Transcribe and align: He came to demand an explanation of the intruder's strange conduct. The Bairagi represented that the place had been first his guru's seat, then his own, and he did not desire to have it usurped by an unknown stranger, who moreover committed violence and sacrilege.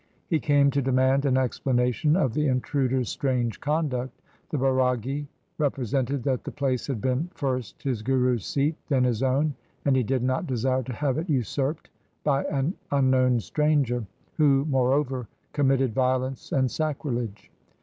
He 0.25 0.39
came 0.39 0.71
to 0.71 0.81
demand 0.81 1.25
an 1.25 1.37
explanation 1.37 2.15
of 2.15 2.33
the 2.33 2.47
intruder's 2.47 3.07
strange 3.07 3.59
conduct. 3.61 4.19
The 4.49 4.57
Bairagi 4.57 5.27
represented 5.59 6.23
that 6.23 6.43
the 6.43 6.49
place 6.51 6.87
had 6.87 6.99
been 6.99 7.29
first 7.35 7.83
his 7.83 8.01
guru's 8.01 8.43
seat, 8.43 8.75
then 8.89 9.03
his 9.03 9.21
own, 9.21 9.53
and 9.85 9.95
he 9.95 10.01
did 10.01 10.23
not 10.23 10.47
desire 10.47 10.81
to 10.81 10.93
have 10.93 11.19
it 11.19 11.29
usurped 11.29 11.91
by 12.23 12.45
an 12.45 12.73
unknown 12.91 13.39
stranger, 13.41 14.03
who 14.37 14.65
moreover 14.67 15.27
committed 15.53 15.93
violence 15.93 16.51
and 16.51 16.71
sacrilege. 16.71 17.51